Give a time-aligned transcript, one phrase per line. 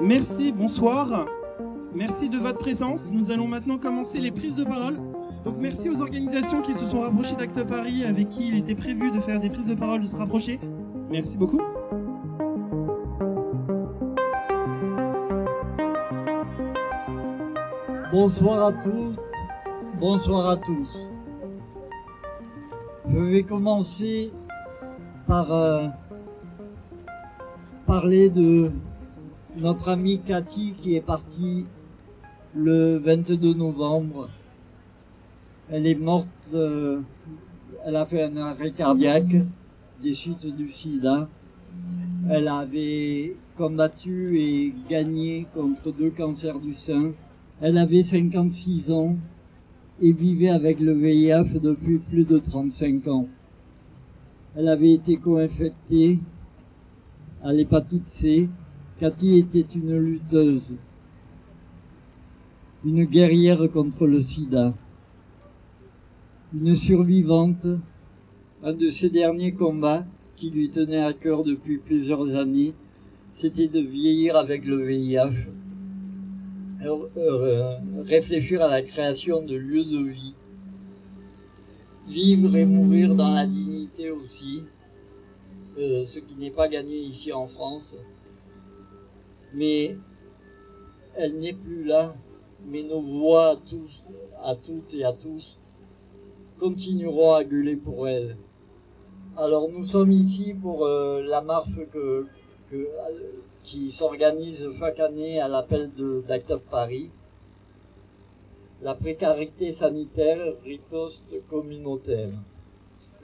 [0.00, 1.26] Merci, bonsoir.
[1.94, 3.06] Merci de votre présence.
[3.10, 4.96] Nous allons maintenant commencer les prises de parole.
[5.44, 9.10] Donc merci aux organisations qui se sont rapprochées d'Acte Paris, avec qui il était prévu
[9.10, 10.58] de faire des prises de parole, de se rapprocher.
[11.10, 11.60] Merci beaucoup.
[18.10, 19.20] Bonsoir à toutes,
[20.00, 21.10] bonsoir à tous.
[23.08, 24.32] Je vais commencer
[25.28, 25.86] par euh,
[27.86, 28.72] parler de
[29.56, 31.66] notre amie Cathy qui est partie
[32.54, 34.28] le 22 novembre.
[35.70, 37.00] Elle est morte, euh,
[37.84, 39.36] elle a fait un arrêt cardiaque
[40.02, 41.28] des suites du sida.
[42.28, 47.12] Elle avait combattu et gagné contre deux cancers du sein.
[47.60, 49.16] Elle avait 56 ans
[50.00, 53.28] et vivait avec le VIH depuis plus de 35 ans.
[54.54, 56.18] Elle avait été co-infectée
[57.42, 58.48] à l'hépatite C.
[58.98, 60.76] Cathy était une lutteuse,
[62.84, 64.72] une guerrière contre le sida,
[66.54, 67.66] une survivante,
[68.62, 72.72] un de ses derniers combats qui lui tenait à cœur depuis plusieurs années,
[73.32, 75.48] c'était de vieillir avec le VIH
[78.04, 80.34] réfléchir à la création de lieux de vie,
[82.06, 84.64] vivre et mourir dans la dignité aussi,
[85.78, 87.96] euh, ce qui n'est pas gagné ici en France.
[89.54, 89.96] Mais
[91.14, 92.14] elle n'est plus là,
[92.66, 94.04] mais nos voix à, tous,
[94.42, 95.60] à toutes et à tous
[96.58, 98.36] continueront à gueuler pour elle.
[99.36, 102.26] Alors nous sommes ici pour euh, la marche que
[103.66, 105.90] qui s'organise chaque année à l'appel
[106.28, 107.10] d'Actop Paris.
[108.80, 112.30] La précarité sanitaire, riposte communautaire.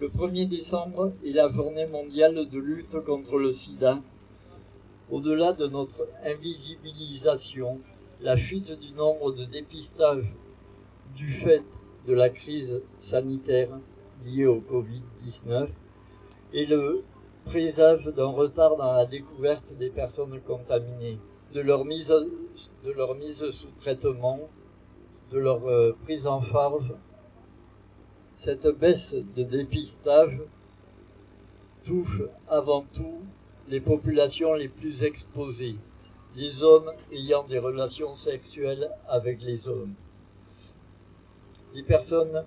[0.00, 4.00] Le 1er décembre est la journée mondiale de lutte contre le sida.
[5.12, 7.78] Au-delà de notre invisibilisation,
[8.20, 10.34] la chute du nombre de dépistages
[11.14, 11.62] du fait
[12.08, 13.78] de la crise sanitaire
[14.24, 15.68] liée au Covid-19
[16.52, 17.04] et le
[17.44, 21.18] présage d'un retard dans la découverte des personnes contaminées,
[21.52, 22.08] de leur mise,
[22.84, 24.40] de leur mise sous traitement,
[25.30, 26.94] de leur euh, prise en charge.
[28.34, 30.40] Cette baisse de dépistage
[31.84, 33.22] touche avant tout
[33.68, 35.76] les populations les plus exposées,
[36.36, 39.94] les hommes ayant des relations sexuelles avec les hommes.
[41.74, 42.44] Les personnes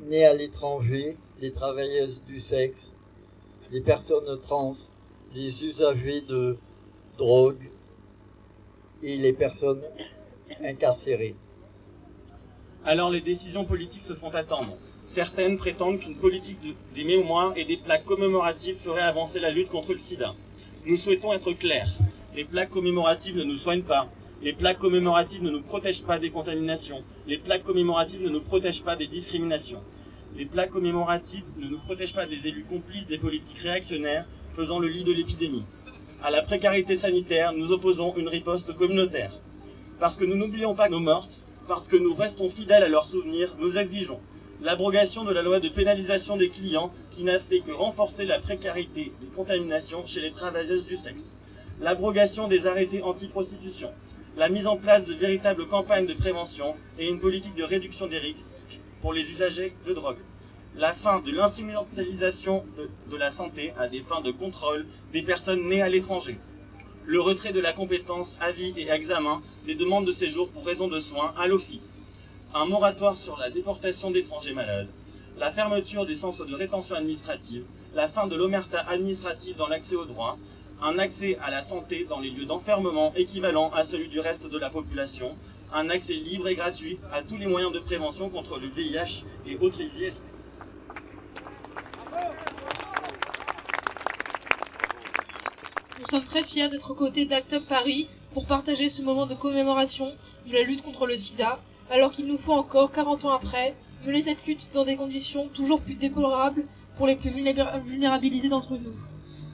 [0.00, 2.94] nées à l'étranger les travailleuses du sexe,
[3.70, 4.72] les personnes trans,
[5.34, 6.56] les usagers de
[7.18, 7.70] drogue
[9.02, 9.82] et les personnes
[10.64, 11.34] incarcérées.
[12.82, 14.78] Alors les décisions politiques se font attendre.
[15.04, 16.60] Certaines prétendent qu'une politique
[16.94, 20.34] des mémoires et des plaques commémoratives ferait avancer la lutte contre le sida.
[20.86, 21.92] Nous souhaitons être clairs.
[22.34, 24.08] Les plaques commémoratives ne nous soignent pas.
[24.40, 27.04] Les plaques commémoratives ne nous protègent pas des contaminations.
[27.26, 29.82] Les plaques commémoratives ne nous protègent pas des discriminations
[30.36, 34.88] les plaques commémoratives ne nous protègent pas des élus complices des politiques réactionnaires faisant le
[34.88, 35.64] lit de l'épidémie.
[36.22, 39.32] À la précarité sanitaire, nous opposons une riposte communautaire.
[40.00, 43.54] Parce que nous n'oublions pas nos mortes, parce que nous restons fidèles à leurs souvenirs,
[43.58, 44.20] nous exigeons
[44.60, 49.12] l'abrogation de la loi de pénalisation des clients qui n'a fait que renforcer la précarité
[49.20, 51.34] des contaminations chez les travailleuses du sexe,
[51.80, 53.90] l'abrogation des arrêtés anti-prostitution,
[54.36, 58.18] la mise en place de véritables campagnes de prévention et une politique de réduction des
[58.18, 60.16] risques pour les usagers de drogue.
[60.78, 62.64] La fin de l'instrumentalisation
[63.10, 66.38] de, la santé à des fins de contrôle des personnes nées à l'étranger.
[67.04, 70.98] Le retrait de la compétence avis et examen des demandes de séjour pour raison de
[71.00, 71.82] soins à l'OFI.
[72.54, 74.88] Un moratoire sur la déportation d'étrangers malades.
[75.38, 77.64] La fermeture des centres de rétention administrative.
[77.94, 80.38] La fin de l'omerta administrative dans l'accès aux droits.
[80.80, 84.58] Un accès à la santé dans les lieux d'enfermement équivalent à celui du reste de
[84.58, 85.36] la population
[85.74, 89.56] un accès libre et gratuit à tous les moyens de prévention contre le VIH et
[89.58, 90.24] autres IST.
[95.98, 99.34] Nous sommes très fiers d'être aux côtés d'Act Up Paris pour partager ce moment de
[99.34, 100.12] commémoration
[100.46, 101.58] de la lutte contre le sida,
[101.90, 103.74] alors qu'il nous faut encore, 40 ans après,
[104.06, 106.64] mener cette lutte dans des conditions toujours plus déplorables
[106.96, 108.94] pour les plus vulnérabilisés d'entre nous.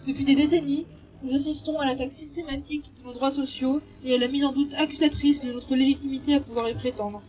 [0.06, 0.86] Depuis des décennies,
[1.22, 4.74] nous assistons à l'attaque systématique de nos droits sociaux et à la mise en doute
[4.74, 7.22] accusatrice de notre légitimité à pouvoir y prétendre.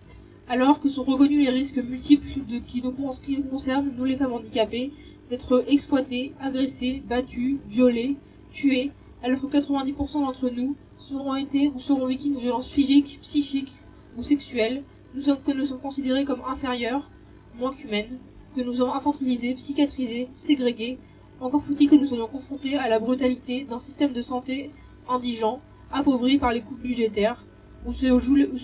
[0.48, 2.94] Alors que sont reconnus les risques multiples de qui nous,
[3.24, 4.92] qui nous concernent, nous les femmes handicapées,
[5.30, 8.16] d'être exploitées, agressées, battues, violées,
[8.52, 8.92] tuées,
[9.24, 13.74] alors que 90% d'entre nous seront été ou seront victimes de violences physiques, psychiques
[14.18, 14.84] ou sexuelles,
[15.14, 17.10] nous sommes que nous sommes considérés comme inférieurs,
[17.58, 18.20] moins qu'humaine,
[18.56, 20.98] que nous avons infantilisée, psychiatrisée, ségrégée.
[21.42, 24.70] Encore faut-il que nous soyons confrontés à la brutalité d'un système de santé
[25.10, 25.60] indigent,
[25.92, 27.44] appauvri par les coupes budgétaires,
[27.88, 28.06] où se,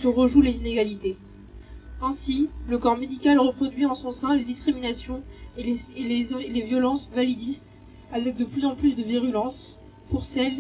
[0.08, 1.18] rejouent les inégalités.
[2.04, 5.24] Ainsi, le corps médical reproduit en son sein les discriminations
[5.58, 7.82] et les, violences validistes,
[8.14, 9.80] avec de plus en plus de virulence,
[10.12, 10.56] pour celles,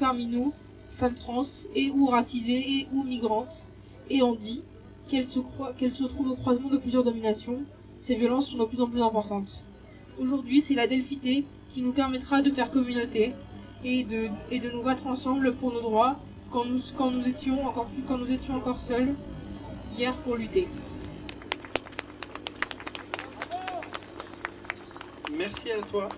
[0.00, 0.52] parmi nous,
[0.96, 1.42] femmes trans
[1.76, 3.68] et ou racisées et ou migrantes,
[4.10, 4.62] et on dit
[5.06, 7.60] qu'elles se trouvent au croisement de plusieurs dominations,
[8.00, 9.62] ces violences sont de plus en plus importantes.
[10.20, 13.32] Aujourd'hui, c'est la delphité qui nous permettra de faire communauté
[13.84, 16.16] et de, et de nous battre ensemble pour nos droits
[16.50, 19.14] quand nous, quand nous étions encore quand nous étions encore seuls
[19.98, 20.68] hier pour lutter.
[25.36, 26.08] Merci à toi.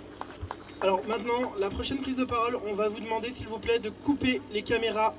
[0.81, 3.90] Alors maintenant, la prochaine prise de parole, on va vous demander s'il vous plaît de
[3.90, 5.14] couper les caméras.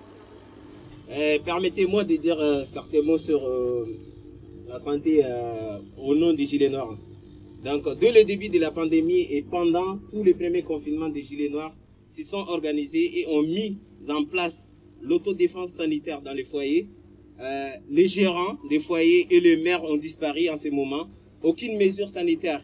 [1.10, 3.86] Eh, Permettez-moi de dire euh, certains mots sur euh,
[4.68, 6.98] la santé euh, au nom des Gilets Noirs.
[7.66, 11.50] Donc, dès le début de la pandémie et pendant tous les premiers confinements des Gilets
[11.50, 11.76] Noirs,
[12.06, 14.72] se sont organisés et ont mis en place
[15.02, 16.88] l'autodéfense sanitaire dans les foyers.
[17.42, 21.10] Euh, les gérants des foyers et les maires ont disparu en ce moment.
[21.42, 22.64] Aucune mesure sanitaire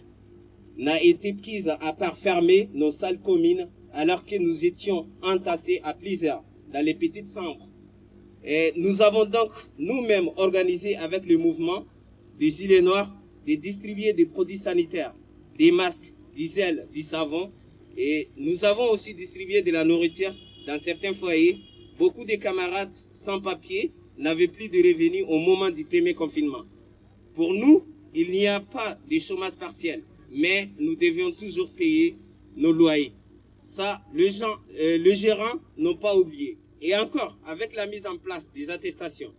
[0.78, 5.96] n'a été prise à part fermer nos salles communes alors que nous étions entassés à
[5.96, 7.68] plusieurs dans les petites chambres.
[8.44, 9.50] Et nous avons donc
[9.80, 11.86] nous-mêmes organisé avec le mouvement
[12.40, 13.12] des Gilets Noirs
[13.48, 15.14] de distribuer des produits sanitaires,
[15.58, 17.52] des masques, du sel, du savon.
[17.98, 20.34] Et nous avons aussi distribué de la nourriture
[20.66, 21.58] dans certains foyers.
[21.98, 26.64] Beaucoup de camarades sans papier n'avaient plus de revenus au moment du premier confinement.
[27.34, 27.84] Pour nous,
[28.14, 32.16] il n'y a pas de chômage partiel, mais nous devions toujours payer
[32.56, 33.14] nos loyers.
[33.62, 34.28] Ça, le,
[34.80, 36.58] euh, gérant n'ont pas oublié.
[36.82, 39.34] Et encore, avec la mise en place des attestations,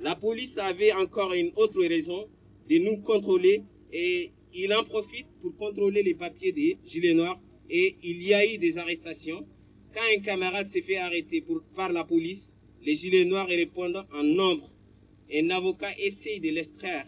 [0.00, 2.26] la police avait encore une autre raison
[2.70, 7.96] de nous contrôler et il en profite pour contrôler les papiers des gilets noirs et
[8.04, 9.44] il y a eu des arrestations.
[9.92, 14.22] Quand un camarade s'est fait arrêter pour, par la police, les gilets noirs répondent en
[14.22, 14.70] nombre.
[15.32, 17.06] Un avocat essaye de l'extraire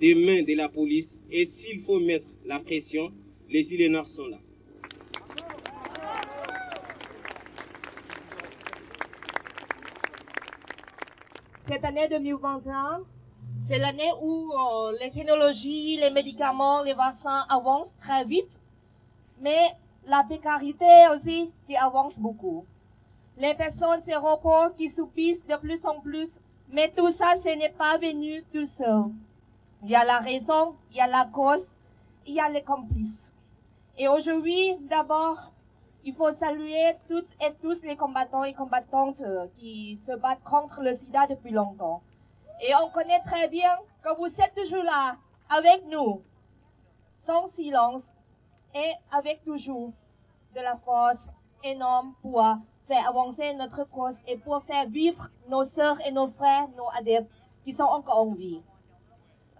[0.00, 3.12] des mains de la police et s'il faut mettre la pression,
[3.50, 4.40] les gilets noirs sont là.
[11.68, 13.04] Cette année 2021,
[13.60, 18.60] c'est l'année où euh, les technologies, les médicaments, les vaccins avancent très vite,
[19.40, 19.74] mais
[20.06, 22.66] la précarité aussi qui avance beaucoup.
[23.38, 26.38] Les personnes seront pauvres qui subissent de plus en plus,
[26.68, 29.04] mais tout ça, ce n'est pas venu tout seul.
[29.82, 31.74] Il y a la raison, il y a la cause,
[32.26, 33.34] il y a les complices.
[33.96, 35.52] Et aujourd'hui, d'abord,
[36.04, 40.82] il faut saluer toutes et tous les combattants et combattantes euh, qui se battent contre
[40.82, 42.02] le sida depuis longtemps.
[42.60, 45.16] Et on connaît très bien que vous êtes toujours là,
[45.48, 46.22] avec nous,
[47.18, 48.10] sans silence
[48.74, 49.92] et avec toujours
[50.54, 51.30] de la force
[51.62, 52.42] énorme pour
[52.86, 57.30] faire avancer notre cause et pour faire vivre nos sœurs et nos frères, nos adeptes
[57.64, 58.62] qui sont encore en vie.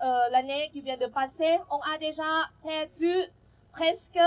[0.02, 2.22] Euh, L'année qui vient de passer, on a déjà
[2.62, 3.12] perdu
[3.72, 4.18] presque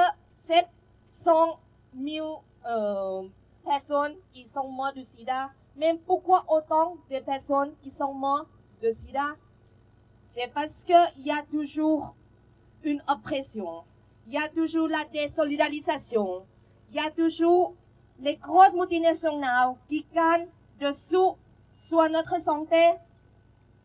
[0.46, 1.60] 700
[2.00, 3.28] 000 euh,
[3.64, 5.50] personnes qui sont mortes du sida.
[5.76, 8.48] Mais pourquoi autant de personnes qui sont mortes
[8.82, 9.36] de sida
[10.28, 12.16] C'est parce qu'il y a toujours
[12.84, 13.84] une oppression.
[14.28, 16.46] Il y a toujours la désolidarisation.
[16.90, 17.74] Il y a toujours
[18.20, 20.48] les grosses multinationales qui gagnent
[20.80, 21.36] dessous
[21.78, 22.94] sur notre santé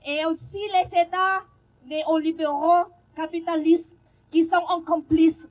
[0.04, 1.42] et aussi les États
[1.86, 3.94] néolibéraux capitalistes
[4.30, 5.48] qui sont en complice.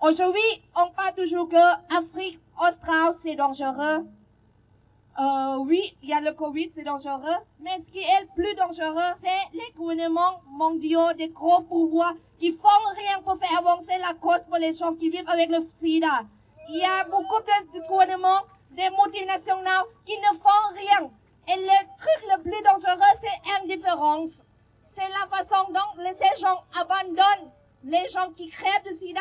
[0.00, 4.06] Aujourd'hui, on parle toujours que Afrique australe, c'est dangereux.
[5.18, 7.40] Euh, oui, il y a le Covid, c'est dangereux.
[7.60, 12.52] Mais ce qui est le plus dangereux, c'est les gouvernements mondiaux, des gros pouvoirs qui
[12.52, 16.22] font rien pour faire avancer la cause pour les gens qui vivent avec le sida.
[16.68, 21.10] Il y a beaucoup de gouvernements, des multinationales qui ne font rien.
[21.48, 24.38] Et le truc le plus dangereux, c'est l'indifférence.
[24.94, 27.50] C'est la façon dont ces gens abandonnent
[27.84, 29.20] les gens qui crèvent de sida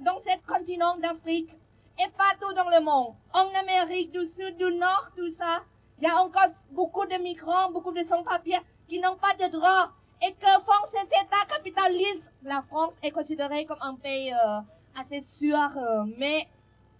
[0.00, 1.50] dans ce continent d'Afrique
[1.98, 3.14] et partout dans le monde.
[3.32, 5.62] En Amérique du Sud, du Nord, tout ça,
[5.98, 9.92] il y a encore beaucoup de migrants, beaucoup de sans-papiers qui n'ont pas de droits.
[10.22, 14.60] Et que font ces États capitalistes La France est considérée comme un pays euh,
[14.98, 16.48] assez sûr, euh, mais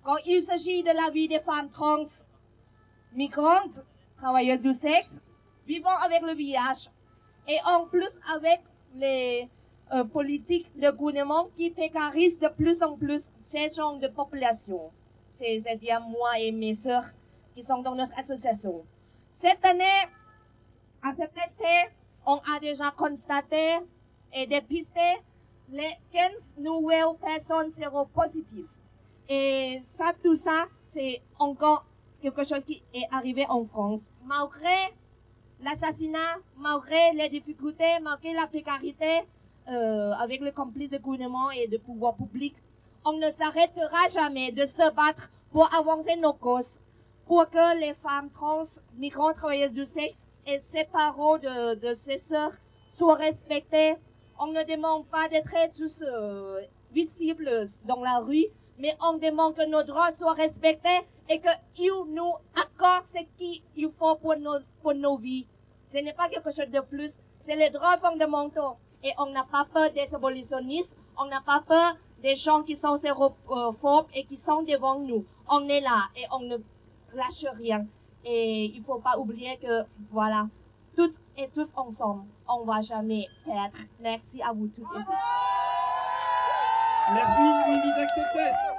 [0.03, 2.05] quand il s'agit de la vie des femmes trans,
[3.15, 3.83] migrantes,
[4.19, 5.19] travailleuses du sexe,
[5.67, 6.91] vivant avec le VIH,
[7.49, 8.61] et en plus avec
[8.95, 9.49] les
[9.95, 14.91] euh, politiques de gouvernement qui précarisent de plus en plus ces gens de population,
[15.39, 17.07] c'est-à-dire moi et mes sœurs
[17.55, 18.85] qui sont dans notre association.
[19.33, 20.03] Cette année,
[21.03, 21.93] à ce test,
[22.27, 23.79] on a déjà constaté
[24.35, 25.15] et dépister
[25.71, 28.69] les 15 nouvelles personnes séropositives.
[29.29, 31.87] Et ça, tout ça, c'est encore
[32.21, 34.13] quelque chose qui est arrivé en France.
[34.25, 34.95] Malgré
[35.63, 39.23] l'assassinat, malgré les difficultés, malgré la précarité,
[39.69, 42.55] euh, avec le complice du gouvernement et du pouvoir public,
[43.09, 46.81] on ne s'arrêtera jamais de se battre pour avancer nos causes,
[47.25, 48.65] pour que les femmes trans,
[48.97, 52.57] migrantes, travailleuses du sexe et ses parents de, de ses sœurs
[52.95, 53.95] soient respectés.
[54.41, 58.47] On ne demande pas d'être tous euh, visibles dans la rue,
[58.77, 61.41] mais on demande que nos droits soient respectés et
[61.75, 65.47] qu'ils nous accordent ce qu'il faut pour nos, pour nos vies.
[65.93, 68.79] Ce n'est pas quelque chose de plus, c'est les droits fondamentaux.
[69.05, 72.96] Et on n'a pas peur des abolitionnistes, on n'a pas peur des gens qui sont
[72.96, 75.25] xérophobes et qui sont devant nous.
[75.49, 76.56] On est là et on ne
[77.14, 77.87] lâche rien.
[78.25, 80.49] Et il faut pas oublier que, voilà,
[80.96, 83.76] toutes et tous ensemble, on va jamais perdre.
[84.00, 85.12] Merci à vous toutes et tous.
[87.12, 88.75] Merci, Lily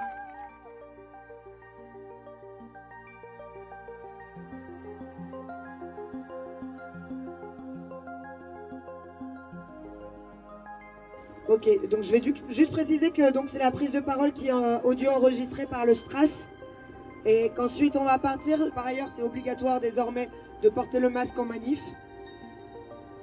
[11.50, 14.80] Ok, donc je vais juste préciser que c'est la prise de parole qui est euh,
[14.84, 16.50] audio enregistrée par le Stras
[17.25, 18.60] et qu'ensuite on va partir.
[18.75, 20.30] Par ailleurs, c'est obligatoire désormais
[20.62, 21.82] de porter le masque en manif.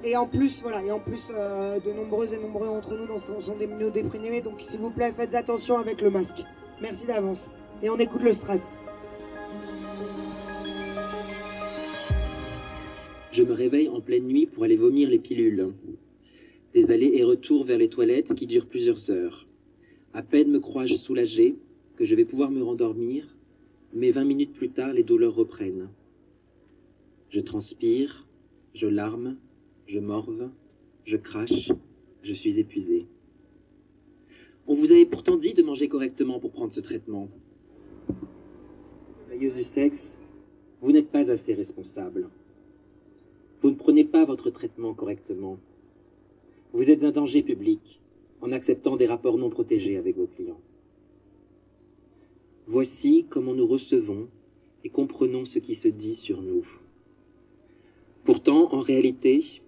[0.04, 3.40] Et en plus, voilà, et en plus, euh, de nombreuses et nombreux d'entre nous sont,
[3.42, 6.44] sont des déprimés, donc s'il vous plaît, faites attention avec le masque.
[6.80, 7.50] Merci d'avance.
[7.82, 8.76] Et on écoute le Stras.
[13.30, 15.72] Je me réveille en pleine nuit pour aller vomir les pilules.
[16.74, 19.46] Des allers et retours vers les toilettes qui durent plusieurs heures.
[20.12, 21.56] À peine me crois-je soulagé
[21.94, 23.36] que je vais pouvoir me rendormir,
[23.92, 25.88] mais vingt minutes plus tard, les douleurs reprennent.
[27.28, 28.26] Je transpire,
[28.74, 29.36] je larme,
[29.86, 30.50] je morve,
[31.04, 31.70] je crache,
[32.22, 33.06] je suis épuisé.
[34.66, 37.28] On vous avait pourtant dit de manger correctement pour prendre ce traitement.
[39.28, 40.18] Veilleuse du sexe,
[40.80, 42.30] vous n'êtes pas assez responsable.
[43.62, 45.60] Vous ne prenez pas votre traitement correctement.
[46.74, 48.00] Vous êtes un danger public
[48.40, 50.60] en acceptant des rapports non protégés avec vos clients.
[52.66, 54.26] Voici comment nous recevons
[54.82, 56.66] et comprenons ce qui se dit sur nous.
[58.24, 59.62] Pourtant, en réalité,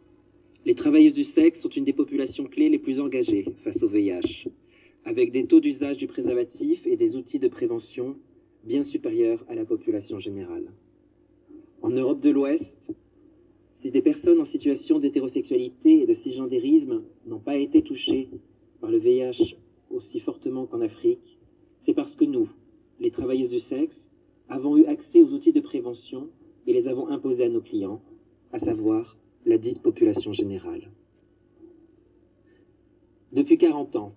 [0.65, 4.49] les travailleuses du sexe sont une des populations clés les plus engagées face au VIH,
[5.05, 8.17] avec des taux d'usage du préservatif et des outils de prévention
[8.65, 10.73] bien supérieurs à la population générale.
[11.83, 12.91] En Europe de l'Ouest,
[13.77, 18.31] si des personnes en situation d'hétérosexualité et de cisgendérisme n'ont pas été touchées
[18.81, 19.59] par le VIH
[19.91, 21.39] aussi fortement qu'en Afrique,
[21.79, 22.51] c'est parce que nous,
[23.01, 24.09] les travailleuses du sexe,
[24.49, 26.31] avons eu accès aux outils de prévention
[26.67, 28.01] et les avons imposés à nos clients,
[28.51, 30.91] à savoir la dite population générale.
[33.33, 34.15] Depuis 40 ans,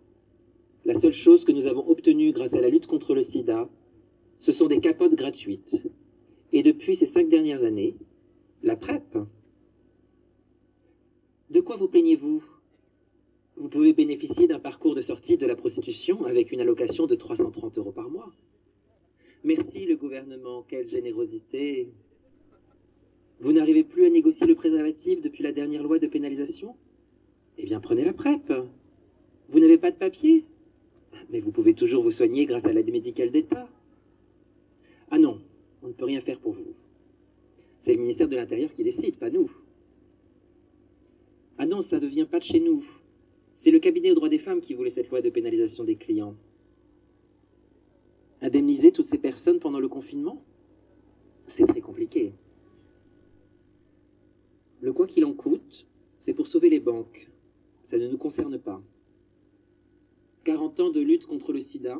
[0.86, 3.68] la seule chose que nous avons obtenue grâce à la lutte contre le sida,
[4.40, 5.86] ce sont des capotes gratuites.
[6.54, 7.98] Et depuis ces cinq dernières années,
[8.64, 9.18] la PrEP,
[11.50, 12.44] de quoi vous plaignez-vous?
[13.58, 17.78] Vous pouvez bénéficier d'un parcours de sortie de la prostitution avec une allocation de 330
[17.78, 18.32] euros par mois.
[19.44, 21.92] Merci le gouvernement, quelle générosité.
[23.42, 26.76] Vous n'arrivez plus à négocier le préservatif depuis la dernière loi de pénalisation?
[27.58, 28.54] Eh bien prenez la PrEP.
[29.50, 30.46] Vous n'avez pas de papier?
[31.32, 33.68] Mais vous pouvez toujours vous soigner grâce à l'aide médicale d'État.
[35.12, 35.42] Ah non,
[35.82, 36.76] on ne peut rien faire pour vous.
[37.80, 39.50] C'est le ministère de l'Intérieur qui décide, pas nous.
[41.62, 42.86] Ah non, ça ne vient pas de chez nous.
[43.54, 46.34] C'est le cabinet aux droits des femmes qui voulait cette loi de pénalisation des clients.
[48.42, 50.42] Indemniser toutes ces personnes pendant le confinement?
[51.48, 52.34] C'est très compliqué.
[54.80, 55.86] Le quoi qu'il en coûte,
[56.18, 57.30] c'est pour sauver les banques.
[57.84, 58.82] Ça ne nous concerne pas.
[60.46, 62.00] 40 ans de lutte contre le sida,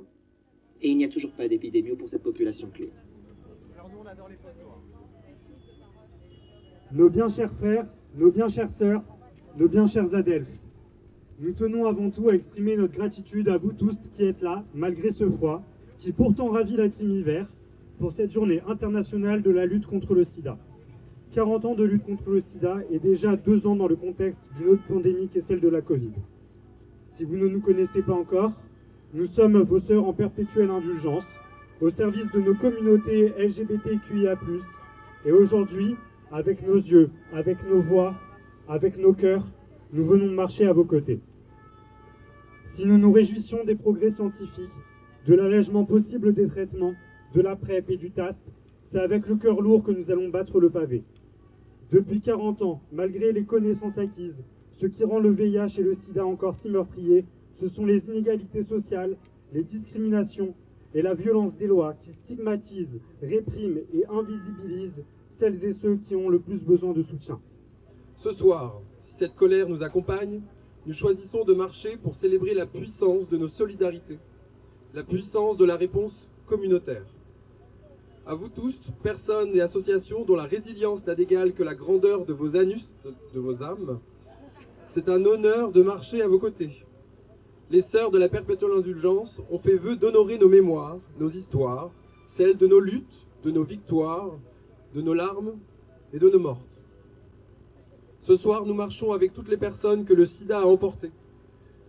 [0.82, 2.94] et il n'y a toujours pas d'épidémie pour cette population clé.
[6.94, 9.04] Nos bien chers frères, nos bien chères sœurs,
[9.60, 10.58] nos bien chers adelphes,
[11.42, 15.12] nous tenons avant tout à exprimer notre gratitude à vous tous qui êtes là, malgré
[15.12, 15.62] ce froid,
[15.98, 17.46] qui pourtant ravit la team hiver,
[17.98, 20.58] pour cette journée internationale de la lutte contre le sida.
[21.34, 24.70] 40 ans de lutte contre le sida et déjà deux ans dans le contexte d'une
[24.70, 26.14] autre pandémie qui est celle de la Covid.
[27.04, 28.54] Si vous ne nous connaissez pas encore,
[29.14, 31.38] nous sommes vos sœurs en perpétuelle indulgence,
[31.82, 34.38] au service de nos communautés LGBTQIA+,
[35.26, 35.98] et aujourd'hui,
[36.32, 38.16] avec nos yeux, avec nos voix,
[38.70, 39.48] avec nos cœurs,
[39.94, 41.20] nous venons de marcher à vos côtés.
[42.66, 44.70] Si nous nous réjouissons des progrès scientifiques,
[45.26, 46.94] de l'allègement possible des traitements,
[47.34, 48.42] de la PrEP et du TASP,
[48.84, 51.04] c'est avec le cœur lourd que nous allons battre le pavé.
[51.92, 56.26] Depuis 40 ans, malgré les connaissances acquises, Ce qui rend le VIH et le sida
[56.26, 59.18] encore si meurtriers, ce sont les inégalités sociales,
[59.52, 60.54] les discriminations
[60.94, 66.30] et la violence des lois qui stigmatisent, répriment et invisibilisent celles et ceux qui ont
[66.30, 67.42] le plus besoin de soutien.
[68.20, 70.42] Ce soir, si cette colère nous accompagne,
[70.86, 74.20] nous choisissons de marcher pour célébrer la puissance de nos solidarités,
[74.94, 77.06] la puissance de la réponse communautaire.
[78.26, 82.34] À vous tous, personnes et associations dont la résilience n'a d'égal que la grandeur de
[82.34, 82.92] vos anus,
[83.34, 84.02] de vos âmes,
[84.90, 86.86] c'est un honneur de marcher à vos côtés.
[87.70, 91.90] Les sœurs de la perpétuelle indulgence ont fait vœu d'honorer nos mémoires, nos histoires,
[92.28, 94.38] celles de nos luttes, de nos victoires,
[94.94, 95.58] de nos larmes
[96.12, 96.69] et de nos mortes.
[98.22, 101.12] Ce soir, nous marchons avec toutes les personnes que le sida a emportées.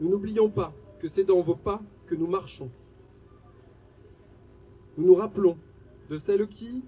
[0.01, 2.71] Nous n'oublions pas que c'est dans vos pas que nous marchons.
[4.97, 5.57] Nous nous rappelons
[6.09, 6.83] de celles qui,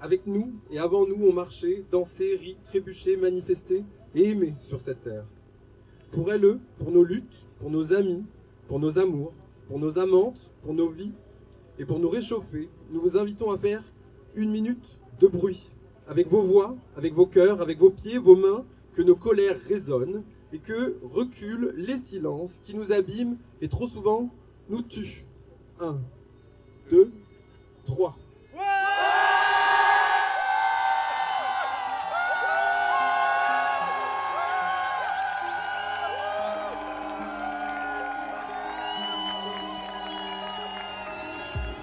[0.00, 5.02] avec nous et avant nous, ont marché, dansé, ri, trébuché, manifesté et aimé sur cette
[5.02, 5.24] terre.
[6.10, 8.24] Pour elles, pour nos luttes, pour nos amis,
[8.66, 9.32] pour nos amours,
[9.68, 11.12] pour nos amantes, pour nos vies
[11.78, 13.84] et pour nous réchauffer, nous vous invitons à faire
[14.34, 15.70] une minute de bruit
[16.10, 18.64] avec vos voix, avec vos cœurs, avec vos pieds, vos mains,
[18.94, 24.28] que nos colères résonnent et que reculent les silences qui nous abîment et trop souvent
[24.68, 25.24] nous tuent.
[25.78, 26.00] Un,
[26.90, 27.12] deux,
[27.84, 28.16] trois.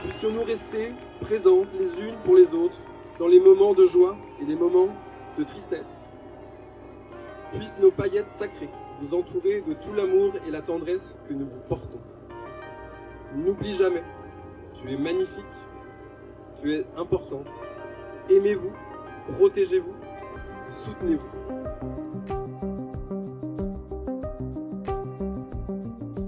[0.04, 0.92] Puissions-nous rester
[1.22, 2.82] présentes les unes pour les autres
[3.20, 4.90] dans les moments de joie et les moments
[5.38, 6.12] de tristesse.
[7.52, 8.70] Puissent nos paillettes sacrées
[9.00, 12.02] vous entourer de tout l'amour et la tendresse que nous vous portons.
[13.36, 14.04] N'oublie jamais,
[14.74, 15.46] tu es magnifique,
[16.62, 17.48] tu es importante.
[18.30, 18.74] Aimez-vous,
[19.34, 19.94] protégez-vous,
[20.70, 21.38] soutenez-vous.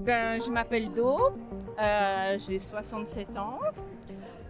[0.04, 1.16] Ben, je m'appelle Do,
[1.80, 3.58] euh, j'ai 67 ans.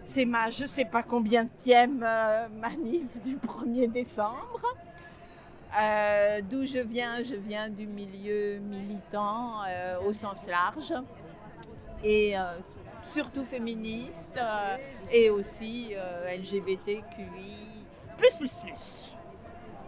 [0.03, 4.61] C'est ma je sais pas combien de euh, manif du 1er décembre.
[5.79, 9.61] Euh, d'où je viens, je viens du milieu militant
[10.05, 10.93] au sens large
[12.03, 12.33] et
[13.01, 14.37] surtout féministe
[15.11, 15.95] et aussi
[16.27, 17.67] LGBTQI.
[18.17, 19.15] Plus, plus, plus.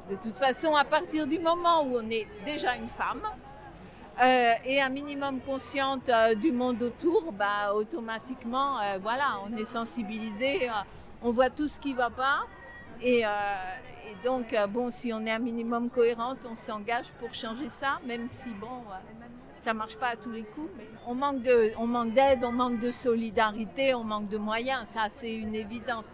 [0.09, 3.21] De toute façon, à partir du moment où on est déjà une femme,
[4.21, 9.65] euh, et un minimum consciente euh, du monde autour, bah, automatiquement, euh, voilà, on est
[9.65, 10.69] sensibilisé,
[11.23, 12.41] on voit tout ce qui ne va pas.
[13.01, 13.23] Et,
[14.23, 18.51] donc, bon, si on est un minimum cohérente, on s'engage pour changer ça, même si,
[18.51, 18.83] bon,
[19.57, 20.69] ça ne marche pas à tous les coups.
[20.77, 21.41] Mais on manque
[22.13, 26.13] d'aide, on manque de solidarité, on manque de moyens, ça c'est une évidence.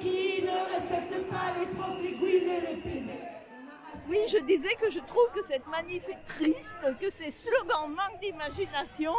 [0.00, 3.26] Qui ne respecte pas les et les.
[4.08, 8.20] Oui, je disais que je trouve que cette manif est triste, que ces slogans manquent
[8.20, 9.12] d'imagination.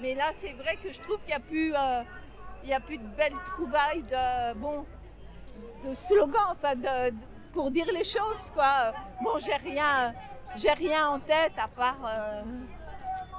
[0.00, 2.02] Mais là, c'est vrai que je trouve qu'il n'y a plus, euh,
[2.62, 4.84] il y a plus de belles trouvailles de, bon,
[5.82, 7.14] de slogans, enfin, de,
[7.52, 8.92] pour dire les choses, quoi.
[9.22, 10.12] Bon, j'ai rien,
[10.76, 12.42] rien en tête à part euh,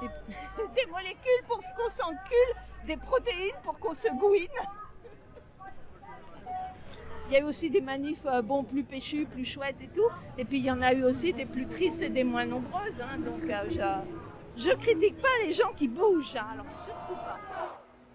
[0.00, 0.08] des,
[0.74, 4.48] des, molécules pour qu'on s'encule, des protéines pour qu'on se gouine.
[7.30, 10.08] Il y a eu aussi des manifs euh, bon, plus péchus, plus chouettes et tout.
[10.36, 13.00] Et puis il y en a eu aussi des plus tristes et des moins nombreuses.
[13.00, 13.20] Hein.
[13.24, 14.02] Donc euh,
[14.56, 16.34] je ne critique pas les gens qui bougent.
[16.34, 16.46] Hein.
[16.54, 17.38] Alors surtout pas.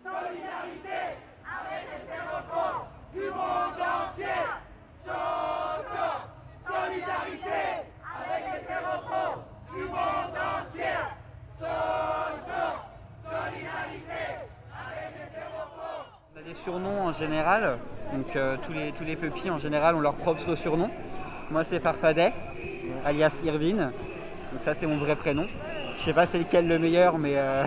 [0.04, 1.16] Solidarité
[1.48, 4.44] avec les séropos du monde entier.
[6.68, 7.62] Solidarité
[8.20, 9.40] avec les séropos
[9.74, 11.00] du monde entier.
[13.24, 14.24] Solidarité
[14.76, 16.05] avec les séropos.
[16.36, 17.78] On a des surnoms en général,
[18.14, 20.90] donc euh, tous, les, tous les pupilles en général ont leur propre surnom.
[21.50, 22.34] Moi c'est Farfadet,
[23.06, 23.92] alias Irvine,
[24.52, 25.46] donc ça c'est mon vrai prénom.
[25.98, 27.64] Je sais pas c'est lequel le meilleur, mais euh,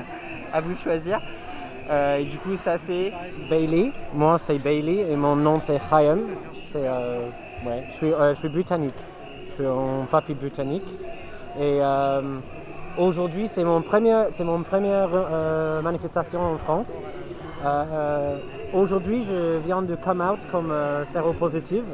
[0.52, 1.22] à vous de choisir.
[1.88, 3.14] Euh, et du coup ça c'est
[3.48, 6.18] Bailey, moi c'est Bailey et mon nom c'est Chaim.
[6.74, 9.00] Ouais, je, suis, je suis britannique,
[9.48, 10.88] je suis un papy britannique.
[11.58, 11.80] Et
[12.98, 15.08] aujourd'hui c'est mon premier, c'est mon première
[15.82, 16.92] manifestation en France.
[17.64, 18.36] Euh, euh,
[18.72, 21.84] aujourd'hui, je viens de come out comme euh, séropositive.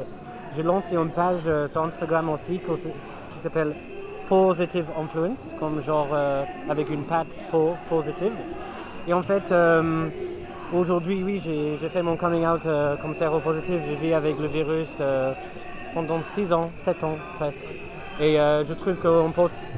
[0.57, 3.75] Je lance une page sur Instagram aussi qui s'appelle
[4.27, 6.07] Positive Influence, comme genre
[6.67, 7.43] avec une patte
[7.87, 8.31] positive.
[9.07, 9.53] Et en fait,
[10.73, 12.63] aujourd'hui, oui, j'ai fait mon coming out
[12.99, 13.79] comme séropositive.
[13.87, 14.99] Je vis avec le virus
[15.93, 17.65] pendant 6 ans, 7 ans presque.
[18.21, 19.23] Et euh, je trouve que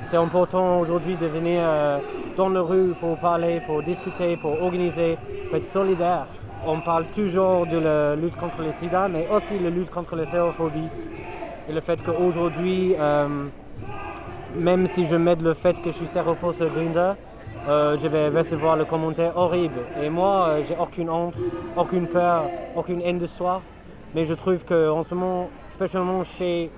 [0.10, 2.00] c'est important aujourd'hui de venir euh,
[2.36, 5.16] dans la rue pour parler, pour discuter, pour organiser,
[5.48, 6.26] pour être solidaire.
[6.66, 10.26] On parle toujours de la lutte contre le sida, mais aussi la lutte contre la
[10.26, 10.90] sérophobie.
[11.70, 13.46] Et le fait qu'aujourd'hui, euh,
[14.56, 17.16] même si je mets le fait que je suis séropos sur Grindr,
[17.68, 19.82] je vais recevoir le commentaire horrible.
[20.02, 21.36] Et moi, j'ai aucune honte,
[21.78, 23.62] aucune peur, aucune haine de soi.
[24.16, 26.72] Mais je trouve qu'en ce moment, spécialement chez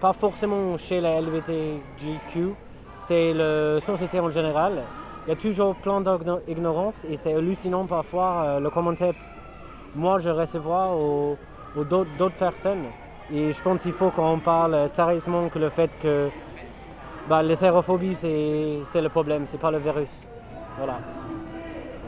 [0.00, 2.54] pas forcément chez la LGBTQ,
[3.02, 4.82] c'est la société en général.
[5.26, 6.02] Il y a toujours plein
[6.46, 9.14] d'ignorance et c'est hallucinant parfois euh, le commentaire
[9.94, 11.36] moi je recevoir ou,
[11.76, 12.84] d'autres personnes.
[13.32, 16.28] Et je pense qu'il faut qu'on parle sérieusement que le fait que
[17.28, 20.26] bah, la sérophobie c'est le problème, c'est pas le virus.
[20.76, 20.98] Voilà.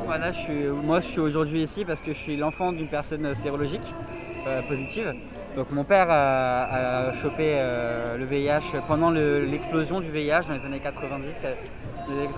[0.04, 3.34] Voilà, je suis, moi je suis aujourd'hui ici parce que je suis l'enfant d'une personne
[3.34, 3.94] sérologique
[4.46, 5.14] euh, positive.
[5.56, 10.80] Donc mon père a, chopé euh, le VIH pendant l'explosion du VIH dans les années
[10.80, 11.40] 90,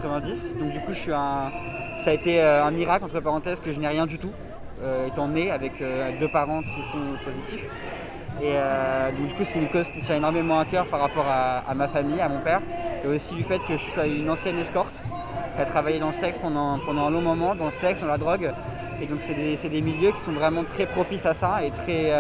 [0.03, 0.57] 90.
[0.57, 1.51] Donc du coup ça
[2.07, 4.31] a été euh, un miracle entre parenthèses que je n'ai rien du tout,
[4.85, 5.73] euh, étant né avec
[6.21, 7.67] deux parents qui sont positifs.
[8.41, 8.55] Et
[9.19, 11.89] donc du coup c'est une cause qui tient énormément à cœur par rapport à, ma
[11.89, 12.61] famille, à mon père.
[13.03, 15.03] Et aussi du fait que je suis une ancienne escorte
[15.57, 18.07] qui a travaillé dans le sexe pendant, pendant un long moment, dans le sexe, dans
[18.07, 18.53] la drogue.
[19.03, 22.13] Et donc c'est des, des, milieux qui sont vraiment très propices à ça et très,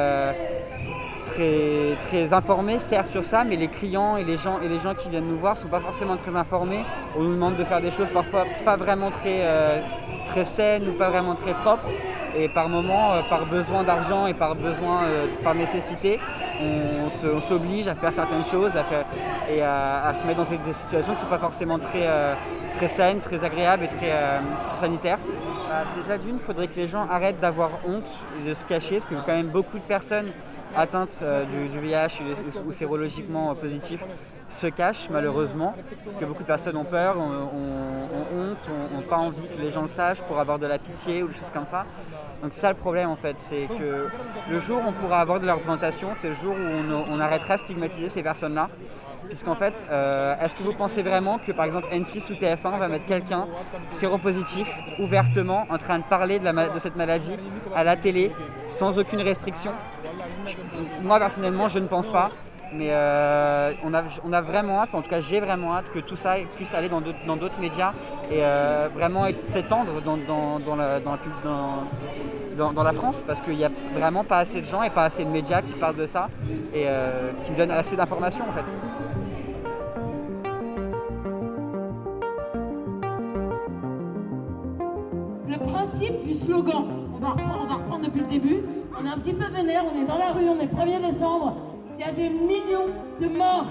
[1.38, 4.94] très, très informés, certes, sur ça, mais les clients et les gens, et les gens
[4.94, 6.80] qui viennent nous voir ne sont pas forcément très informés.
[7.16, 9.80] On nous demande de faire des choses parfois pas vraiment très, euh,
[10.30, 11.88] très saines ou pas vraiment très propres.
[12.36, 16.18] Et par moment, euh, par besoin d'argent et par besoin, euh, par nécessité,
[16.60, 18.72] on, s'oblige à faire certaines choses
[19.48, 22.06] et à, se mettre dans des situations qui ne sont pas forcément très,
[22.76, 24.12] très saines, très agréables et très,
[24.76, 25.18] sanitaires.
[25.68, 28.08] Bah, déjà d'une, il faudrait que les gens arrêtent d'avoir honte
[28.40, 30.26] et de se cacher, parce que quand même beaucoup de personnes
[30.76, 32.22] atteintes euh, du, VIH
[32.66, 34.04] ou sérologiquement positifs
[34.48, 37.50] se cachent malheureusement, parce que beaucoup de personnes ont peur, ont,
[38.34, 41.28] honte, n'ont pas envie que les gens le sachent pour avoir de la pitié ou
[41.28, 41.84] des choses comme ça.
[42.42, 44.08] Donc ça le problème en fait, c'est que
[44.50, 47.56] le jour où on pourra avoir de la représentation, c'est le jour où on, arrêtera
[47.56, 48.70] de stigmatiser ces personnes-là.
[49.28, 52.88] Puisqu'en fait, euh, est-ce que vous pensez vraiment que par exemple N6 ou TF1 va
[52.88, 53.46] mettre quelqu'un
[53.90, 57.36] séropositif ouvertement en train de parler de, cette maladie
[57.74, 58.32] à la télé
[58.66, 59.72] sans aucune restriction?
[61.02, 62.30] Moi personnellement, je ne pense pas.
[62.70, 66.34] Mais euh, on, a, vraiment hâte, en tout cas j'ai vraiment hâte que tout ça
[66.56, 67.94] puisse aller dans d'autres médias
[68.30, 68.42] et
[68.94, 70.18] vraiment s'étendre dans,
[70.58, 74.90] dans, la, dans, la, France parce qu'il n'y a vraiment pas assez de gens et
[74.90, 76.28] pas assez de médias qui parlent de ça
[76.74, 78.70] et euh, qui donnent assez d'informations en fait.
[86.48, 86.84] Slogan,
[87.14, 88.60] on va on va reprendre depuis le début,
[88.98, 91.56] on est un petit peu vénère, on est dans la rue, on est 1er décembre.
[91.94, 92.88] Il y a des millions
[93.20, 93.66] de morts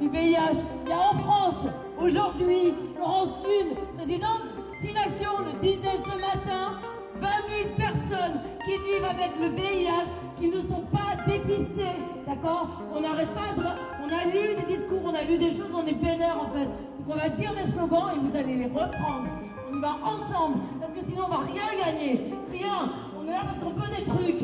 [0.00, 0.56] du VIH.
[0.84, 1.66] Il y a en France,
[2.00, 4.42] aujourd'hui, Florence Thune, présidente
[4.80, 6.78] d'Inaction, le disait ce matin,
[7.20, 11.98] 20 000 personnes qui vivent avec le VIH, qui ne sont pas dépistées.
[12.26, 12.68] D'accord?
[12.94, 13.66] On n'arrête pas de...
[14.04, 16.66] On a lu des discours, on a lu des choses, on est vénère en fait.
[16.66, 19.26] Donc on va dire des slogans et vous allez les reprendre.
[19.72, 20.58] On va ensemble,
[20.92, 22.34] parce que sinon on va rien gagner.
[22.50, 22.92] Rien.
[23.18, 24.42] On est là parce qu'on veut des trucs.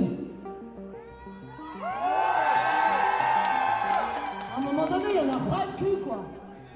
[4.55, 6.25] À un moment donné, il y en a ras le cul, quoi.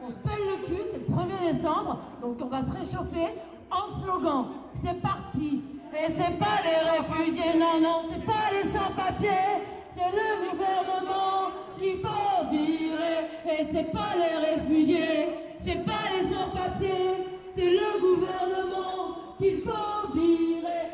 [0.04, 3.38] On se pèle le cul, c'est le 1er décembre, donc on va se réchauffer
[3.70, 4.46] en slogan.
[4.85, 5.62] C'est parti.
[5.94, 9.62] Et c'est pas les réfugiés, non, non, c'est pas les sans-papiers,
[9.94, 13.28] c'est le gouvernement qu'il faut virer.
[13.46, 15.28] Et c'est pas les réfugiés,
[15.61, 19.21] c'est pas les sans-papiers, c'est le gouvernement
[19.64, 20.92] faut virer.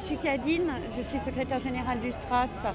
[0.00, 2.74] Je suis Cadine, je suis secrétaire générale du STRAS.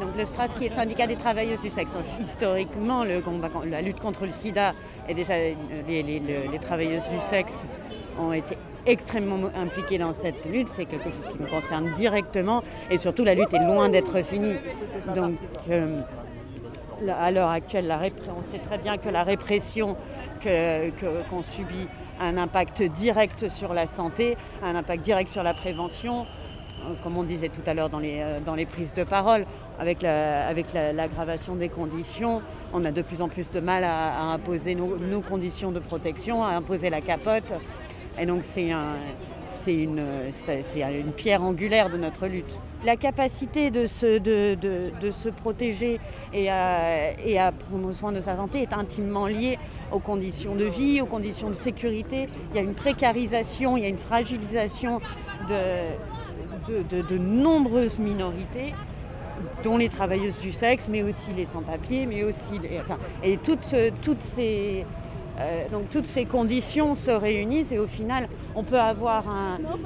[0.00, 1.92] Donc le STRAS qui est le syndicat des travailleuses du sexe.
[2.20, 4.74] Historiquement, la lutte contre le sida
[5.08, 7.64] et déjà les, travailleuses du sexe
[8.18, 8.56] ont été
[8.86, 10.68] extrêmement impliquées dans cette lutte.
[10.68, 14.56] C'est quelque chose qui me concerne directement et surtout la lutte est loin d'être finie.
[15.14, 15.38] Donc
[15.70, 16.00] euh,
[17.08, 17.92] à l'heure actuelle,
[18.38, 19.96] on sait très bien que la répression
[20.42, 21.88] qu'on subit
[22.20, 26.26] un impact direct sur la santé, un impact direct sur la prévention,
[26.84, 29.46] euh, comme on disait tout à l'heure dans les, euh, dans les prises de parole,
[29.78, 34.20] avec l'aggravation la, avec des conditions, on a de plus en plus de mal à,
[34.32, 37.52] imposer nos, nos, conditions de protection, à imposer la capote.
[38.18, 38.96] Et donc c'est un,
[39.46, 40.02] c'est une,
[40.76, 42.58] une, pierre angulaire de notre lutte.
[42.84, 44.56] La capacité de se, de,
[45.00, 46.00] de, se protéger
[46.32, 49.58] et à, et à, prendre soin de sa santé est intimement liée
[49.92, 52.28] aux conditions de vie, aux conditions de sécurité.
[52.50, 55.00] Il y a une précarisation, il y a une fragilisation
[55.48, 58.74] de, de nombreuses minorités
[59.62, 63.74] dont les travailleuses du sexe, mais aussi les sans-papiers, mais aussi les, enfin, et toutes,
[64.02, 64.86] toutes ces
[65.38, 69.24] euh, donc toutes ces conditions se réunissent et au final, on peut avoir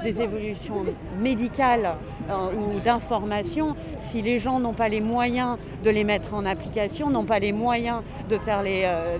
[0.03, 0.85] des évolutions
[1.19, 1.95] médicales
[2.29, 7.09] euh, ou d'information si les gens n'ont pas les moyens de les mettre en application,
[7.09, 9.17] n'ont pas les moyens de faire les, euh,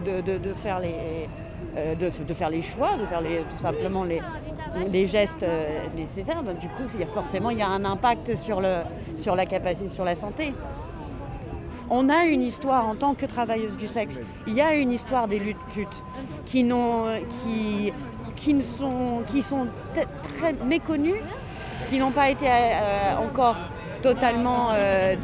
[2.61, 5.45] choix, de faire tout simplement les, gestes
[5.95, 6.43] nécessaires.
[6.43, 9.89] Donc, du coup, il y a forcément, il y a un impact sur la capacité,
[9.89, 10.53] sur la santé.
[11.93, 14.17] On a une histoire en tant que travailleuse du sexe.
[14.47, 16.01] Il y a une histoire des luttes putes
[16.45, 16.65] qui,
[18.37, 19.67] qui, sont, qui sont
[20.23, 21.21] très méconnues,
[21.89, 23.57] qui n'ont pas été euh, encore
[24.01, 25.17] totalement, euh,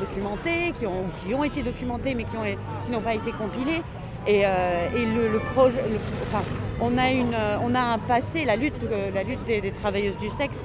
[0.00, 2.36] documentées, qui ont, été documentées mais qui
[2.90, 3.82] n'ont pas été compilées.
[4.26, 5.82] Et, euh, le, projet,
[6.26, 6.42] enfin,
[6.80, 8.78] on, a une, on a un passé, la lutte,
[9.46, 10.62] des travailleuses du sexe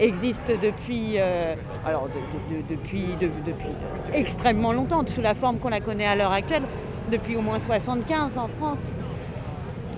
[0.00, 1.54] existe depuis, euh,
[1.86, 3.68] alors de, de, depuis, depuis
[4.12, 6.62] extrêmement longtemps, sous la forme qu'on la connaît à l'heure actuelle,
[7.10, 8.92] depuis au moins 75 en France.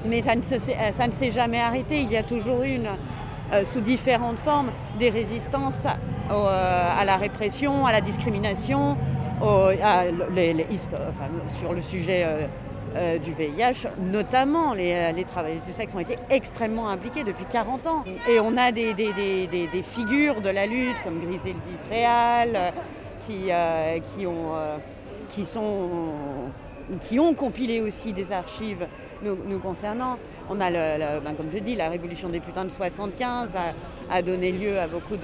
[0.05, 2.01] Mais ça ne, se, ça ne s'est jamais arrêté.
[2.01, 2.89] Il y a toujours une,
[3.53, 5.97] euh, sous différentes formes, des résistances à,
[6.33, 8.97] euh, la répression, à la discrimination,
[11.61, 12.25] sur le sujet
[12.95, 17.45] euh, euh, du VIH, notamment les, les travailleurs du sexe ont été extrêmement impliqués depuis
[17.45, 18.05] 40 ans.
[18.29, 22.73] Et on a des, des, des, des figures de la lutte comme Griselda d'Israël
[23.27, 24.77] qui, euh, qui, ont, euh,
[25.29, 25.89] qui, sont,
[27.01, 28.87] qui ont compilé aussi des archives
[29.23, 30.19] nous, concernant.
[30.51, 33.51] On a, ben, comme je dis, la révolution des putains de 75
[34.11, 35.17] a, donné lieu à beaucoup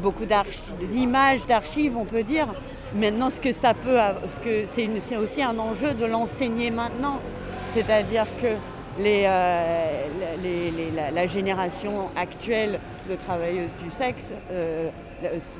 [0.00, 2.46] beaucoup d'images, d'archives, on peut dire.
[2.94, 7.20] Maintenant, ce que ça peut, ce que c'est aussi un enjeu de l'enseigner maintenant,
[7.74, 8.56] c'est-à-dire que
[9.00, 10.06] euh,
[11.12, 12.78] la, génération actuelle
[13.08, 14.88] de travailleuses du sexe, euh,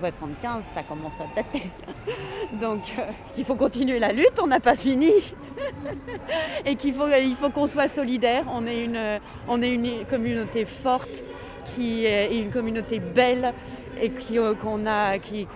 [0.00, 1.70] 75, ça commence à dater.
[2.60, 5.10] Donc, euh, qu'il faut continuer la lutte, on n'a pas fini.
[6.66, 7.06] Et qu'il faut,
[7.40, 8.44] faut qu'on soit solidaire.
[8.48, 11.24] On est une communauté forte
[11.64, 13.52] qui est une communauté belle
[14.00, 14.10] et
[14.60, 15.46] qu'on a, qui,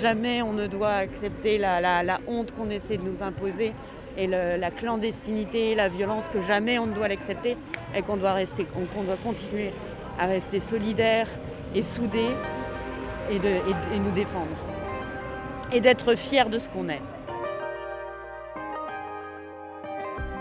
[0.00, 3.72] jamais on ne doit accepter la, honte qu'on essaie de nous imposer
[4.16, 7.56] et la clandestinité, la violence que jamais on ne doit l'accepter
[7.94, 8.32] et qu'on doit
[9.02, 9.72] doit continuer
[10.18, 11.28] à rester solidaires
[11.74, 12.30] et soudés
[13.30, 14.56] et, et, nous défendre
[15.72, 17.02] et d'être fiers de ce qu'on est.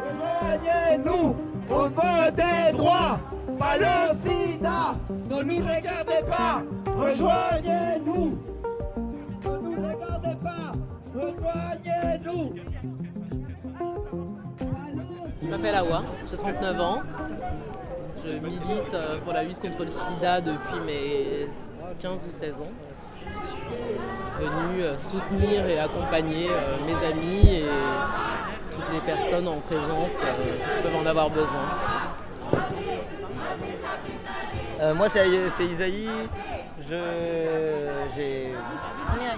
[0.05, 1.35] Rejoignez-nous
[1.69, 3.19] au vote des droits,
[3.57, 8.37] pas le sida, ne nous regardez pas, rejoignez-nous,
[9.43, 10.71] ne nous regardez pas,
[11.15, 12.53] rejoignez-nous.
[15.41, 17.01] Je m'appelle Awa, j'ai 39 ans.
[18.25, 21.47] Je milite euh, pour la lutte contre le sida depuis mes
[21.99, 22.65] 15 ou 16 ans.
[23.21, 27.65] Je suis venue euh, soutenir et accompagner euh, mes amis et
[28.71, 31.61] toutes les personnes en présence qui peuvent en avoir besoin.
[34.79, 36.09] Euh, moi, c'est Isaïe.
[36.87, 38.53] J'ai.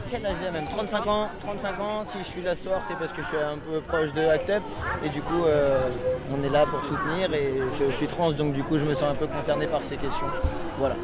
[0.10, 0.66] Quel âge j'ai même?
[0.66, 1.30] 35 ans.
[1.40, 2.04] 35 ans.
[2.04, 4.22] Si je suis là ce soir, c'est parce que je suis un peu proche de
[4.22, 4.64] Act Up.
[5.04, 5.90] Et du coup, euh,
[6.32, 7.34] on est là pour soutenir.
[7.34, 9.98] Et je suis trans, donc du coup, je me sens un peu concerné par ces
[9.98, 10.28] questions.
[10.78, 10.96] Voilà.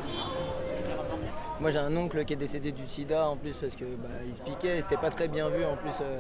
[1.62, 4.36] Moi, j'ai un oncle qui est décédé du sida en plus parce que bah, il
[4.36, 4.82] se piquait.
[4.82, 5.94] C'était pas très bien vu en plus.
[6.02, 6.20] Euh,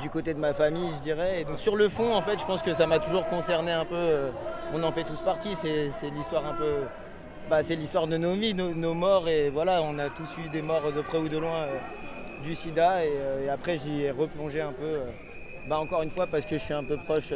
[0.00, 1.40] du côté de ma famille, je dirais.
[1.40, 3.84] Et donc sur le fond, en fait, je pense que ça m'a toujours concerné un
[3.84, 4.30] peu.
[4.74, 5.54] On en fait tous partie.
[5.54, 6.80] C'est l'histoire un peu.
[7.48, 9.28] Bah, c'est l'histoire de nos vies, nos, morts.
[9.28, 11.78] Et voilà, on a tous eu des morts de près ou de loin euh,
[12.42, 13.04] du sida.
[13.04, 14.84] Et, euh, et après, j'y ai replongé un peu.
[14.84, 15.10] Euh,
[15.68, 17.32] bah, encore une fois, parce que je suis un peu proche.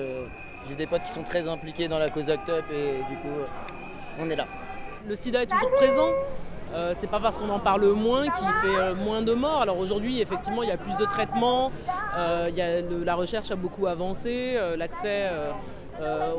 [0.68, 2.64] J'ai des potes qui sont très impliqués dans la cause Act Up.
[2.72, 3.28] Et du coup,
[4.18, 4.46] on est là.
[5.08, 6.08] Le sida est toujours présent.
[6.72, 9.62] Euh, c'est pas parce qu'on en parle moins qu'il fait moins de morts.
[9.62, 11.70] Alors aujourd'hui, effectivement, il y a plus de traitements,
[12.16, 15.28] la recherche a beaucoup avancé, l'accès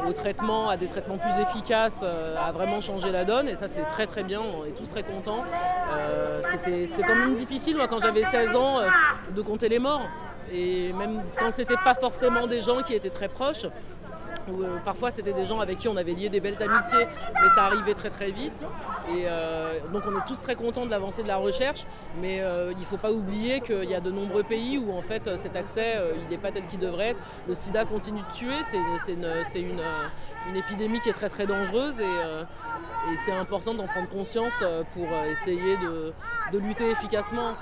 [0.06, 3.48] au traitement, à des traitements plus efficaces, a vraiment changé la donne.
[3.48, 5.44] Et ça, c'est très très bien, on est tous très contents.
[6.52, 8.80] C'était quand même difficile, moi, quand j'avais 16 ans,
[9.36, 10.08] de compter les morts.
[10.52, 13.66] Et même quand c'était pas forcément des gens qui étaient très proches,
[14.50, 17.06] euh, parfois c'était des gens avec qui on avait lié des belles amitiés,
[17.42, 18.64] mais ça arrivait très très vite.
[19.10, 21.86] Euh, donc on est tous très contents de l'avancée de la recherche,
[22.20, 25.02] mais euh, il ne faut pas oublier qu'il y a de nombreux pays où en
[25.02, 27.20] fait cet accès il n'est pas tel qu'il devrait être.
[27.48, 29.82] Le sida continue de tuer, c'est une,
[30.56, 36.60] épidémie qui est très très dangereuse et, c'est important d'en prendre conscience pour essayer de,
[36.60, 37.54] lutter efficacement.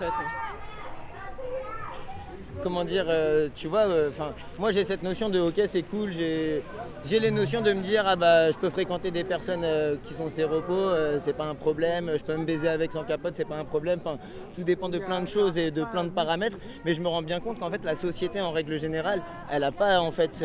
[2.61, 4.09] Comment dire, euh, tu vois, euh,
[4.57, 8.15] moi j'ai cette notion de ok c'est cool, j'ai les notions de me dire ah
[8.15, 12.23] bah je peux fréquenter des personnes euh, qui sont séropos, c'est pas un problème, je
[12.23, 14.17] peux me baiser avec sans capote, c'est pas un problème, enfin
[14.55, 17.21] tout dépend de plein de choses et de plein de paramètres, mais je me rends
[17.21, 20.43] bien compte qu'en fait la société en règle générale, elle a pas en fait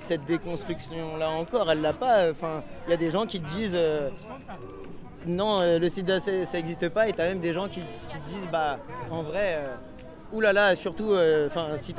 [0.00, 3.48] cette déconstruction là encore, elle l'a pas, enfin il y a des gens qui te
[3.48, 3.78] disent
[5.26, 8.28] non, le sida ça n'existe pas et tu as même des gens qui, qui, te
[8.28, 8.78] disent bah
[9.10, 9.58] en vrai
[10.32, 11.94] Ouh là là, surtout, euh, si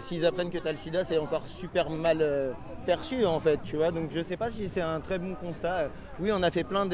[0.00, 2.52] s'ils apprennent que tu as le sida, c'est encore super mal euh,
[2.86, 3.90] perçu en fait, tu vois.
[3.90, 5.88] Donc je sais pas si c'est un très bon constat.
[6.20, 6.86] Oui, on a fait plein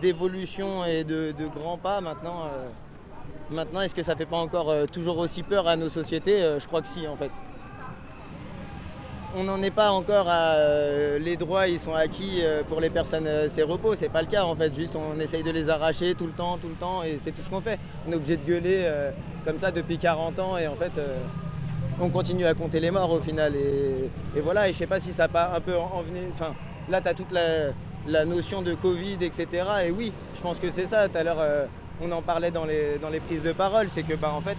[0.00, 2.00] d'évolutions et de, grands pas.
[2.00, 2.68] Maintenant, euh,
[3.50, 6.58] maintenant est-ce que ça fait pas encore toujours aussi peur à nos sociétés?
[6.60, 7.32] Je crois que si en fait
[9.36, 12.90] on n'en est pas encore à euh, les droits ils sont acquis euh, pour les
[12.90, 15.68] personnes euh, c'est repos, c'est pas le cas en fait, juste on essaye de les
[15.68, 17.78] arracher tout le temps, tout le temps et c'est tout ce qu'on fait.
[18.06, 18.90] On est obligé de gueuler
[19.44, 20.92] comme ça depuis 40 ans et en fait
[22.00, 23.54] on continue à compter les morts au final.
[23.56, 26.54] Et, voilà et je sais pas si ça pas un peu en, enfin
[26.88, 30.86] là tu as toute la, notion de Covid etc et oui je pense que c'est
[30.86, 31.68] ça, tout à l'heure
[32.00, 34.56] on en parlait dans les, dans les prises de parole, c'est que bah en fait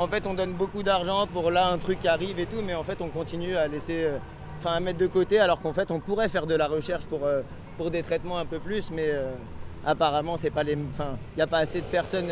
[0.00, 2.74] en fait, on donne beaucoup d'argent pour là un truc qui arrive et tout, mais
[2.74, 4.16] en fait, on continue à laisser, euh,
[4.58, 7.26] enfin, à mettre de côté, alors qu'en fait, on pourrait faire de la recherche pour,
[7.26, 7.42] euh,
[7.90, 9.32] des traitements un peu plus, mais euh,
[9.84, 12.30] apparemment, c'est pas les, enfin, il n'y a pas assez de personnes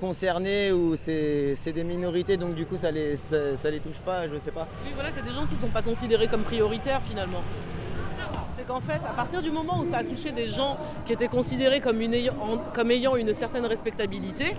[0.00, 4.38] concernées ou c'est des minorités, donc du coup, ça les, ça, les touche pas, je
[4.38, 4.66] sais pas.
[4.84, 7.42] Oui, voilà, c'est des gens qui ne sont pas considérés comme prioritaires finalement
[8.58, 11.28] c'est qu'en fait, à partir du moment où ça a touché des gens qui étaient
[11.28, 14.54] considérés comme ayant une certaine respectabilité,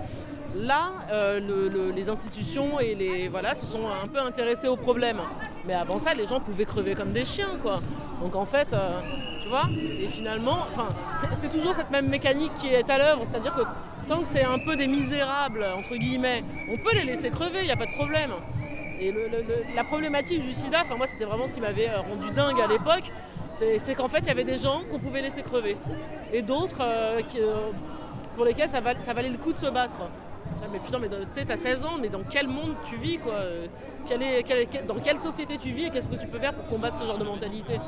[0.54, 5.16] Là, euh, les institutions et les voilà se sont un peu intéressés au problème.
[5.66, 7.80] Mais avant ça, les gens pouvaient crever comme des chiens, quoi.
[8.20, 9.00] Donc en fait, euh,
[9.42, 9.68] tu vois,
[10.00, 10.58] et finalement,
[11.34, 13.62] c'est toujours cette même mécanique qui est à l'œuvre, c'est-à-dire que
[14.06, 17.66] tant que c'est un peu des misérables entre guillemets, on peut les laisser crever, il
[17.66, 18.30] n'y a pas de problème.
[19.00, 19.12] Et
[19.74, 22.66] la problématique du sida, enfin moi c'était vraiment ce qui m'avait euh, rendu dingue à
[22.66, 23.10] l'époque,
[23.52, 25.76] c'est qu'en fait il y avait des gens qu'on pouvait laisser crever
[26.32, 26.82] et d'autres
[28.34, 29.98] pour lesquels ça valait le coup de se battre.
[30.62, 33.18] Ah, mais putain, mais tu sais, t'as 16 ans, mais dans quel monde tu vis,
[33.18, 33.34] quoi?
[34.86, 37.18] Dans quelle société tu vis et qu'est-ce que tu peux faire pour combattre ce genre
[37.18, 37.78] de mentalité?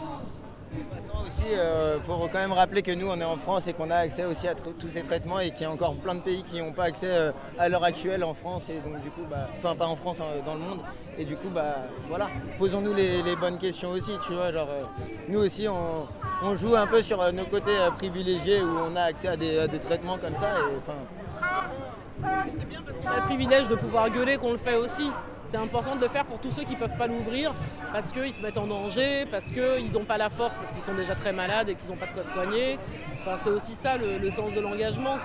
[1.27, 3.91] Aussi, il euh, faut quand même rappeler que nous, on est en France et qu'on
[3.91, 6.43] a accès aussi à tous ces traitements et qu'il y a encore plein de pays
[6.43, 9.49] qui n'ont pas accès euh, à l'heure actuelle en France et donc du coup, bah,
[9.57, 10.81] enfin pas en France, hein, dans le monde.
[11.17, 11.77] Et du coup, bah
[12.09, 14.53] voilà, posons-nous les, bonnes questions aussi, tu vois.
[14.53, 14.83] Genre, euh,
[15.29, 19.37] nous aussi, on, joue un peu sur nos côtés privilégiés où on a accès à
[19.37, 20.49] des, traitements comme ça.
[22.57, 25.11] C'est bien parce qu'on a le privilège de pouvoir gueuler qu'on le fait aussi.
[25.47, 27.53] C'est important de le faire pour tous ceux qui ne peuvent pas l'ouvrir
[27.93, 30.95] parce qu'ils se mettent en danger, parce qu'ils n'ont pas la force, parce qu'ils sont
[30.95, 32.79] déjà très malades et qu'ils n'ont pas de quoi se soigner.
[33.21, 35.17] Enfin, c'est aussi ça le, sens de l'engagement.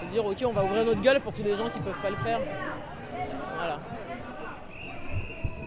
[0.00, 2.00] C'est dire, ok, on va ouvrir notre gueule pour tous les gens qui ne peuvent
[2.00, 2.40] pas le faire.
[3.56, 3.80] Voilà.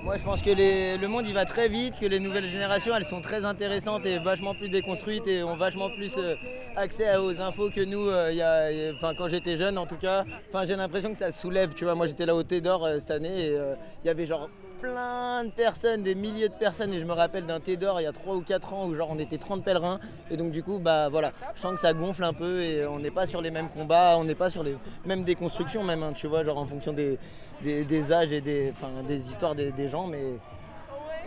[0.10, 3.06] Moi, je pense que le monde il va très vite, que les nouvelles générations elles
[3.06, 6.34] sont très intéressantes et vachement plus déconstruites et ont vachement plus euh,
[6.76, 8.08] accès aux infos que nous.
[8.08, 11.76] Euh, quand j'étais jeune, en tout cas, enfin, j'ai l'impression que ça soulève.
[11.76, 13.56] Tu vois, moi j'étais là au Thé d'Or euh, cette année et
[14.04, 16.94] il y avait genre plein de personnes, des milliers de personnes.
[16.94, 18.96] Et je me rappelle d'un thé d'or il y a 3 ou 4 ans où
[18.96, 20.00] genre on était 30 pèlerins.
[20.32, 23.00] Et donc du coup, bah voilà, je sens que ça gonfle un peu et on
[23.00, 26.14] n'est pas sur les mêmes combats, on n'est pas sur les mêmes déconstructions même, hein,
[26.16, 27.20] tu vois, genre en fonction des,
[27.62, 28.74] des, âges et des,
[29.08, 30.24] des histoires des, gens, mais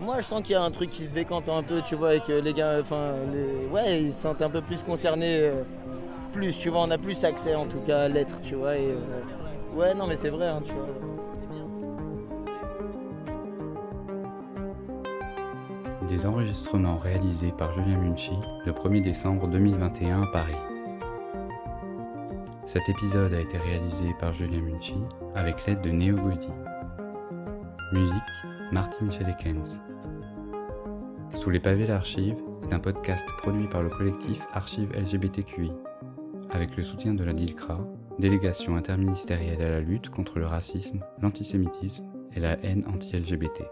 [0.00, 2.14] moi je sens qu'il y a un truc qui se décante un peu, tu vois,
[2.14, 3.12] et que les gars, enfin,
[3.70, 5.62] ouais, ils se sentent un peu plus concernés, euh,
[6.32, 8.88] plus, tu vois, on a plus accès en tout cas à l'être, tu vois, et
[8.88, 11.11] euh, ouais, non, mais c'est vrai, hein, tu vois.
[16.12, 18.34] Des enregistrements réalisés par Julien Munchi
[18.66, 20.52] le 1er décembre 2021 à Paris.
[22.66, 24.96] Cet épisode a été réalisé par Julien Munchi
[25.34, 26.50] avec l'aide de Neo Goody.
[27.94, 28.12] Musique
[28.72, 29.80] Martin Chedekens.
[31.40, 35.72] Sous les pavés d'archives est un podcast produit par le collectif Archives LGBTQI
[36.50, 37.78] avec le soutien de la DILCRA,
[38.18, 42.04] délégation interministérielle à la lutte contre le racisme, l'antisémitisme
[42.36, 43.62] et la haine anti-LGBT.